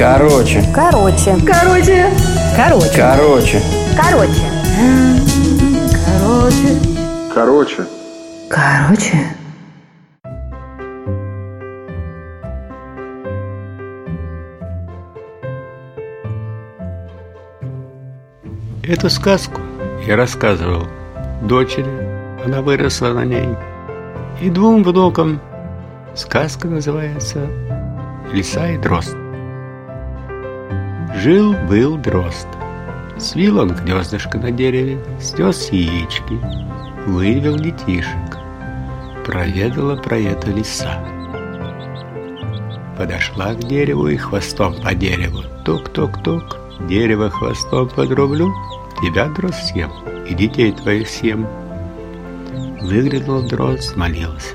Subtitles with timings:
[0.00, 0.64] Короче.
[0.74, 1.36] Короче.
[1.46, 2.06] Короче.
[2.56, 2.90] Короче.
[2.96, 3.62] Короче.
[4.00, 4.40] Короче.
[6.08, 6.78] Короче.
[7.34, 7.86] Короче.
[8.48, 9.36] Короче.
[18.82, 19.60] Эту сказку
[20.06, 20.86] я рассказывал
[21.42, 21.84] дочери,
[22.42, 23.54] она выросла на ней,
[24.40, 25.42] и двум внукам.
[26.14, 27.46] Сказка называется
[28.32, 29.19] «Лиса и дрозд».
[31.14, 32.46] Жил-был дрозд.
[33.18, 36.40] Свил он гнездышко на дереве, снес яички,
[37.06, 38.38] вывел детишек.
[39.26, 40.98] Проведала про это лиса.
[42.96, 45.42] Подошла к дереву и хвостом по дереву.
[45.64, 46.56] Тук-тук-тук,
[46.88, 48.52] дерево хвостом подрублю,
[49.02, 49.90] тебя, дрозд, съем,
[50.28, 51.46] и детей твоих съем.
[52.80, 54.54] Выглянул дрозд, смолился.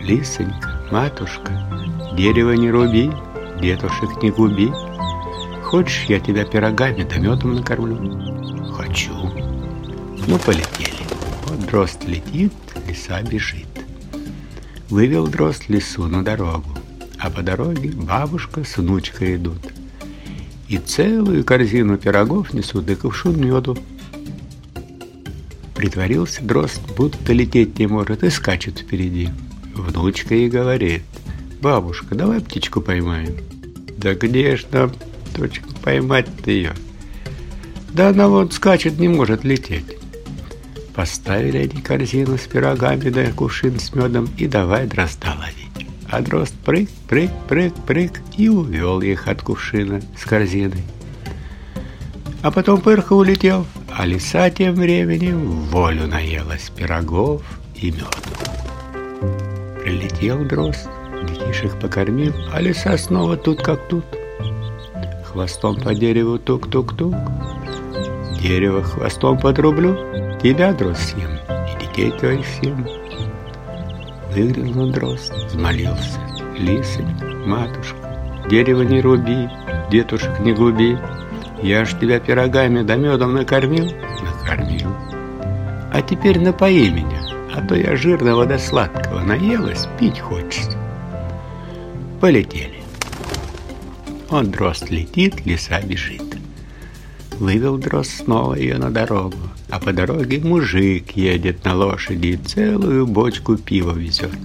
[0.00, 1.52] Лисонька, матушка,
[2.16, 3.10] дерево не руби,
[3.60, 4.70] детушек не губи.
[5.66, 7.96] Хочешь, я тебя пирогами да медом накормлю?
[8.72, 9.12] Хочу.
[10.28, 11.02] Ну, полетели.
[11.44, 12.52] Вот дрозд летит,
[12.86, 13.66] лиса бежит.
[14.88, 16.70] Вывел дрозд лису на дорогу,
[17.18, 19.58] а по дороге бабушка с внучкой идут.
[20.68, 23.76] И целую корзину пирогов несут, и кувшин меду.
[25.74, 29.30] Притворился дрозд, будто лететь не может, и скачет впереди.
[29.74, 31.02] Внучка и говорит,
[31.60, 33.34] бабушка, давай птичку поймаем.
[33.98, 34.92] Да где ж нам,
[35.36, 36.72] дочка, поймать-то ее?
[37.92, 39.96] Да она вот скачет, не может лететь.
[40.94, 45.88] Поставили они корзину с пирогами, да кувшин с медом, и давай дрозда ловить.
[46.08, 50.84] А дрозд прыг, прыг, прыг, прыг, и увел их от кувшина с корзиной.
[52.42, 57.42] А потом пырха улетел, а лиса тем временем волю наелась пирогов
[57.74, 58.06] и меду.
[59.82, 60.88] Прилетел дрозд,
[61.28, 64.04] детишек покормил, а лиса снова тут как тут.
[65.36, 67.14] Хвостом по дереву тук-тук-тук.
[68.40, 69.94] Дерево хвостом подрублю,
[70.42, 72.86] тебя, дрозд, съем, и детей твоих съем.
[74.32, 76.20] Выглянул дрозд, взмолился.
[76.56, 79.46] Лисонька, матушка, дерево не руби,
[79.90, 80.96] детушек не губи.
[81.62, 83.92] Я ж тебя пирогами да медом накормил?
[84.24, 84.88] Накормил.
[85.92, 87.20] А теперь напои меня,
[87.54, 90.78] а то я жирного да сладкого наелась, пить хочется.
[92.22, 92.75] Полетели.
[94.30, 96.22] Он дрозд летит, лиса бежит.
[97.38, 99.36] Вывел дрозд снова ее на дорогу,
[99.68, 104.38] а по дороге мужик едет на лошади и целую бочку пива везет.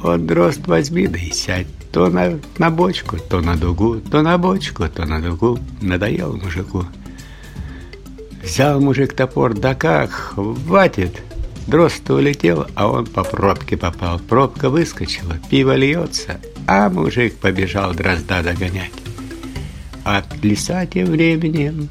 [0.00, 4.38] Вот дрозд возьми да и сядь, то на, на бочку, то на дугу, то на
[4.38, 5.58] бочку, то на дугу.
[5.82, 6.86] Надоел мужику.
[8.42, 11.20] Взял мужик топор, да как, хватит.
[11.66, 14.18] Дрозд улетел, а он по пробке попал.
[14.18, 18.92] Пробка выскочила, пиво льется, а мужик побежал дрозда догонять.
[20.04, 21.88] А лиса тем временем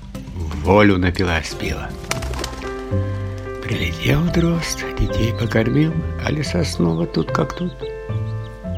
[0.63, 1.90] волю напилась пива.
[3.63, 5.94] Прилетел дрозд, детей покормил,
[6.25, 7.74] а лиса снова тут как тут.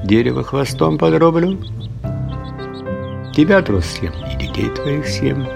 [0.04, 1.58] Дерево хвостом подроблю,
[3.36, 5.48] тебя, дрозд, съем, и детей твоих съем.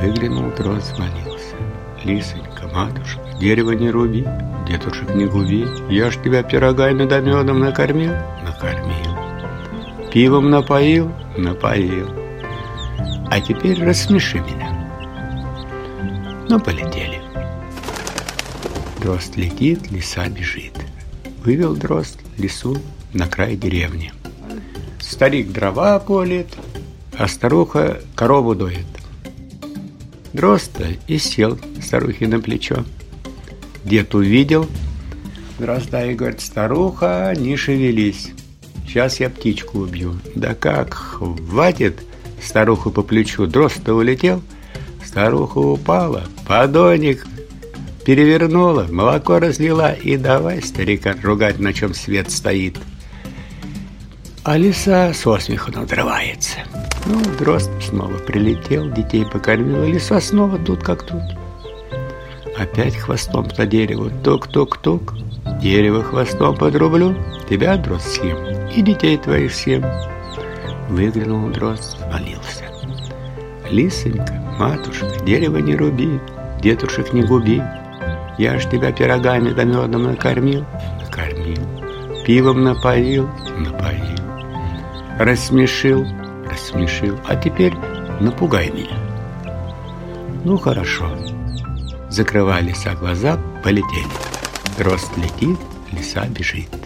[0.00, 1.56] Выглянул дрозд, молился.
[2.02, 4.26] Лисонька, матушка, дерево не руби,
[4.66, 5.66] детушек не губи.
[5.90, 8.12] Я ж тебя пирогами да медом накормил,
[8.42, 9.09] накормил.
[10.12, 12.08] Пивом напоил, напоил.
[13.30, 14.76] А теперь рассмеши меня.
[16.48, 17.20] Ну, полетели.
[19.00, 20.72] Дрозд летит, лиса бежит.
[21.44, 22.76] Вывел дрозд лису
[23.14, 24.12] на край деревни.
[24.98, 26.48] Старик дрова колет,
[27.16, 28.86] а старуха корову доит.
[30.32, 32.84] Дрозд и сел старухе на плечо.
[33.84, 34.68] Дед увидел
[35.60, 38.32] дрозда и говорит, старуха, не шевелись,
[38.90, 40.18] сейчас я птичку убью.
[40.34, 42.02] Да как, хватит
[42.42, 44.42] старуху по плечу, дрозд-то улетел,
[45.04, 47.24] старуха упала, подоник
[48.04, 52.78] перевернула, молоко разлила и давай старика ругать, на чем свет стоит.
[54.42, 56.56] А лиса со смеху надрывается.
[57.06, 61.22] Ну, дрозд снова прилетел, детей покормил, лиса снова тут как тут.
[62.58, 65.14] Опять хвостом по дереву, тук-тук-тук.
[65.62, 67.14] Дерево хвостом подрублю,
[67.50, 69.84] тебя, дрозд, съем, и детей твоих съем.
[70.88, 72.64] Выглянул дрозд, молился.
[73.68, 76.20] Лисонька, матушка, дерево не руби,
[76.62, 77.60] детушек не губи.
[78.38, 80.64] Я ж тебя пирогами да медом накормил,
[81.00, 81.58] накормил.
[82.24, 84.18] Пивом напоил, напоил.
[85.18, 86.06] Рассмешил,
[86.48, 87.18] рассмешил.
[87.26, 87.74] А теперь
[88.20, 88.96] напугай меня.
[90.44, 91.10] Ну, хорошо.
[92.08, 94.06] Закрывая лиса глаза, полетели.
[94.78, 95.58] Дрозд летит,
[95.92, 96.79] лиса бежит.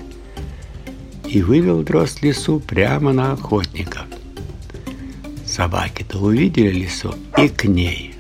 [1.35, 4.03] И вывел дрозд лису прямо на охотников.
[5.45, 8.15] Собаки-то увидели лису и к ней.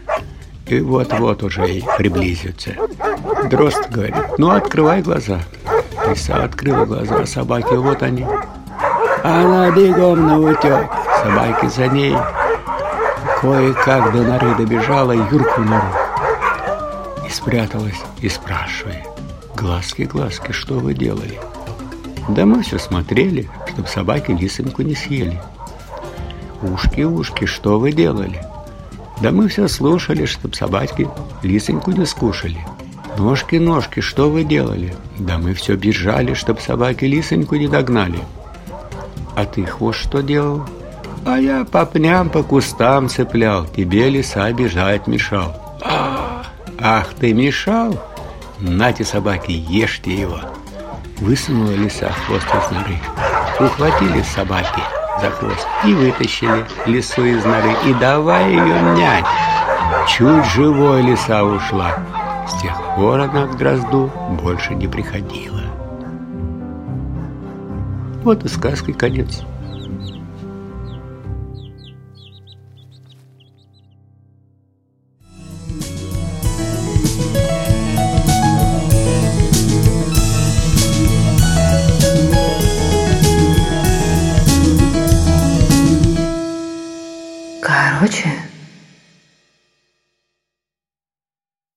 [0.66, 2.74] И вот-вот уже и приблизятся.
[3.48, 5.38] Дрозд говорит, ну открывай глаза.
[6.08, 8.26] Лиса открыла глаза, собаки вот они.
[9.22, 10.90] Она бегом на утек,
[11.22, 12.16] собаки за ней.
[13.40, 15.86] Кое-как до норы добежала Юрку нору.
[17.24, 19.06] И спряталась, и спрашивает.
[19.54, 21.38] Глазки, глазки, что вы делали?
[22.28, 25.40] Да мы все смотрели, чтобы собаки лисоньку не съели.
[26.62, 28.42] Ушки, ушки, что вы делали?
[29.20, 31.08] Да мы все слушали, чтоб собаки
[31.42, 32.64] лисоньку не скушали.
[33.18, 34.94] Ножки, ножки, что вы делали?
[35.18, 38.18] Да мы все бежали, чтоб собаки лисоньку не догнали.
[39.36, 40.64] А ты, хвост, что делал?
[41.24, 45.54] А я по пням, по кустам цеплял, тебе лиса бежать мешал.
[46.80, 48.02] Ах, ты мешал?
[48.58, 50.40] Нате, собаки, ешьте его.
[51.18, 52.98] Высунула лиса хвост из норы.
[53.60, 54.82] Ухватили собаки
[55.20, 57.70] за хвост и вытащили лису из норы.
[57.86, 59.24] И давай ее нять.
[60.08, 61.94] Чуть живой лиса ушла.
[62.48, 64.10] С тех пор она к дрозду
[64.42, 65.62] больше не приходила.
[68.24, 69.42] Вот и сказки конец.
[88.04, 88.28] Короче,